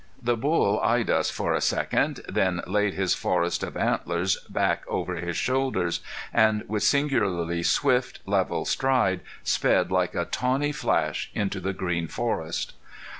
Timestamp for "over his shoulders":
4.87-5.99